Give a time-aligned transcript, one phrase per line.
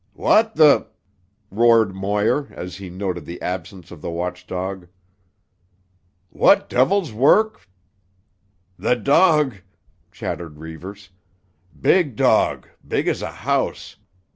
[0.13, 0.85] "What tuh——!"
[1.51, 4.87] roared Muir, as he noted the absence of the watch dog.
[6.31, 7.69] "What devil's work——"
[8.79, 9.57] "The dog!"
[10.11, 11.11] chattered Reivers.
[11.79, 13.97] "Big dog; big as a house.